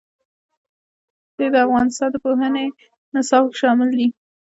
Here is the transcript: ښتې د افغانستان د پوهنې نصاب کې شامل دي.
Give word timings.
ښتې 1.29 1.47
د 1.53 1.55
افغانستان 1.65 2.09
د 2.11 2.15
پوهنې 2.23 2.65
نصاب 3.13 3.43
کې 3.51 3.57
شامل 3.61 3.89
دي. 3.97 4.07